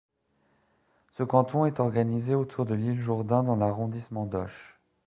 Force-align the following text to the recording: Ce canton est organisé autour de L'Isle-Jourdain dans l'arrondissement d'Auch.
Ce 1.11 1.21
canton 1.21 1.67
est 1.67 1.79
organisé 1.79 2.33
autour 2.33 2.65
de 2.65 2.73
L'Isle-Jourdain 2.73 3.43
dans 3.43 3.55
l'arrondissement 3.55 4.25
d'Auch. 4.25 4.79